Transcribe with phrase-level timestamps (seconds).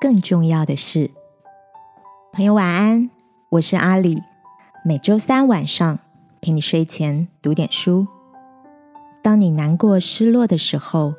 [0.00, 1.10] 更重要的事。
[2.32, 3.10] 朋友晚安，
[3.48, 4.22] 我是阿里。
[4.84, 5.98] 每周三晚上
[6.40, 8.06] 陪你睡前读点书。
[9.24, 11.14] 当你难过、失落的时候，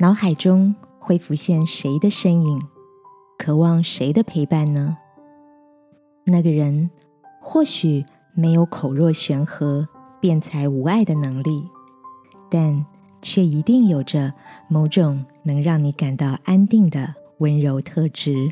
[0.00, 2.62] 脑海中会浮现谁的身影？
[3.36, 4.96] 渴望谁的陪伴呢？
[6.24, 6.90] 那个人
[7.42, 9.86] 或许没有口若悬河、
[10.18, 11.68] 辩才无碍的能力，
[12.50, 12.86] 但
[13.20, 14.32] 却一定有着
[14.66, 18.50] 某种能让你感到安定的温柔特质。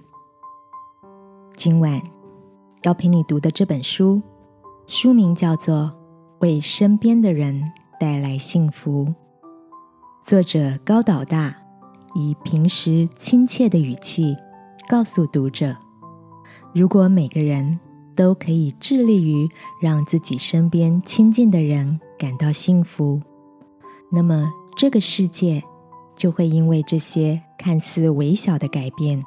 [1.56, 2.00] 今晚
[2.82, 4.22] 要陪你读的这本书，
[4.86, 5.74] 书名叫做
[6.38, 7.60] 《为身边的人
[7.98, 9.04] 带来幸福》，
[10.24, 11.52] 作者高岛大
[12.14, 14.36] 以平时亲切的语气
[14.88, 15.76] 告诉读者：
[16.72, 17.80] 如果每个人
[18.14, 19.48] 都可以致力于
[19.82, 23.20] 让自己身边亲近的人感到幸福，
[24.12, 25.60] 那么这个世界
[26.16, 29.22] 就会因为这些看似微小的改变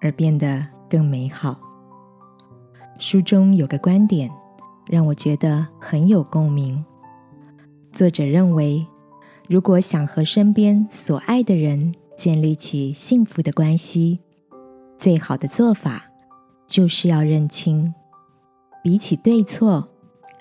[0.00, 1.58] 而变得更美好。
[2.98, 4.30] 书中有个观点
[4.86, 6.84] 让我觉得很有共鸣。
[7.90, 8.86] 作者认为，
[9.48, 14.20] 如果想和身边所爱的人建立起幸福的关系，
[14.98, 16.04] 最好的做法
[16.66, 17.94] 就是要认清，
[18.82, 19.88] 比起对错，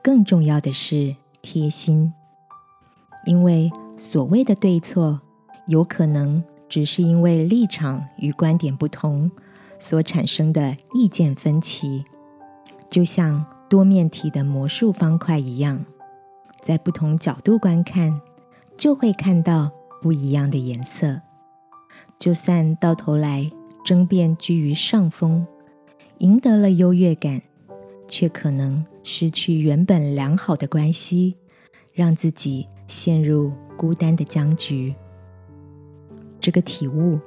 [0.04, 2.14] 更重要的是贴心。
[3.26, 5.22] 因为所谓的对错，
[5.67, 9.31] 有可能只是因为立场与观点不同
[9.80, 12.03] 所产生的意见分歧。
[12.89, 15.84] 就像多面体的魔术方块一样，
[16.64, 18.22] 在不同角度观看，
[18.78, 19.72] 就会看到
[20.02, 21.22] 不一样的颜色。
[22.19, 23.52] 就算到头来
[23.84, 25.46] 争辩居于上风，
[26.19, 27.41] 赢得了优越感，
[28.07, 31.35] 却可能失去原本良好的关系，
[31.91, 34.94] 让自己陷入孤单的僵局。
[36.44, 37.18] 这个体悟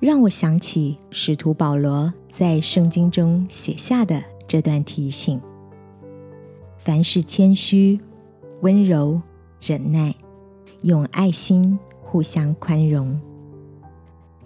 [0.00, 4.24] 让我想起使徒保罗在圣经中写下的。
[4.48, 5.38] 这段提醒：
[6.78, 8.00] 凡事谦虚、
[8.62, 9.20] 温柔、
[9.60, 10.14] 忍耐，
[10.80, 13.20] 用爱心互相宽容。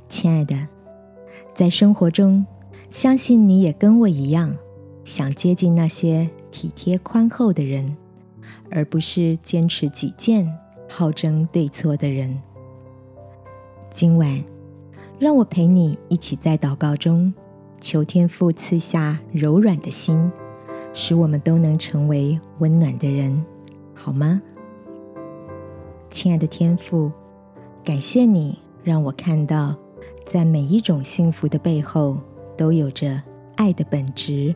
[0.08, 0.56] 亲爱的，
[1.54, 2.44] 在生活中，
[2.90, 4.56] 相信你也跟我一样，
[5.04, 7.96] 想接近那些体贴宽厚的人，
[8.72, 10.52] 而不是坚持己见、
[10.88, 12.40] 好争对错的人。
[13.90, 14.42] 今晚，
[15.18, 17.32] 让我陪你一起在祷告中。
[17.80, 20.30] 求天父赐下柔软的心，
[20.92, 23.44] 使我们都能成为温暖的人，
[23.92, 24.40] 好吗？
[26.08, 27.10] 亲爱的天父，
[27.84, 29.74] 感谢你让我看到，
[30.24, 32.16] 在每一种幸福的背后
[32.56, 33.20] 都有着
[33.56, 34.54] 爱的本质。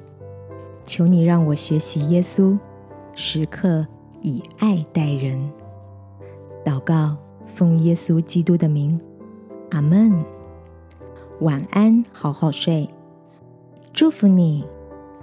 [0.86, 2.56] 求你让我学习耶稣，
[3.14, 3.84] 时刻
[4.22, 5.50] 以爱待人。
[6.64, 7.16] 祷告，
[7.54, 9.00] 奉耶稣基督的名，
[9.74, 10.24] 阿门。
[11.40, 12.88] 晚安，好好睡。
[13.92, 14.64] 祝福你，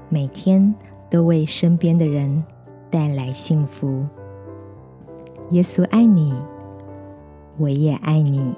[0.09, 0.75] 每天
[1.09, 2.43] 都为身边的人
[2.89, 4.05] 带来幸福。
[5.51, 6.33] 耶稣爱你，
[7.57, 8.53] 我也爱你。